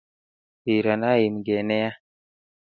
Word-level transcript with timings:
Kiran 0.63 1.01
aimgee 1.11 1.63
nea 1.69 1.89